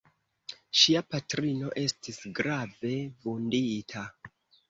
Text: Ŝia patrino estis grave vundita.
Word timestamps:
Ŝia 0.83 1.01
patrino 1.15 1.69
estis 1.83 2.17
grave 2.39 2.93
vundita. 3.27 4.07